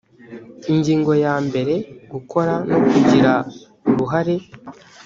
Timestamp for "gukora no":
2.11-2.77